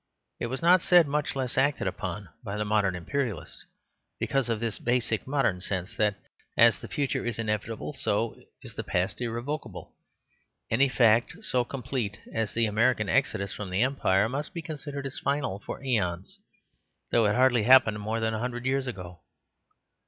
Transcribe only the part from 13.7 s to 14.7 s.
Empire must be